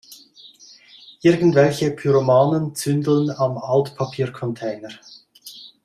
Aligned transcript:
Irgendwelche 1.21 1.91
Pyromanen 1.91 2.73
zündeln 2.73 3.29
am 3.29 3.59
Altpapiercontainer. 3.59 4.89